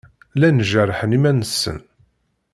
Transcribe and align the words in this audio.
Llan 0.35 0.57
jerrḥen 0.69 1.15
iman-nsen. 1.17 1.79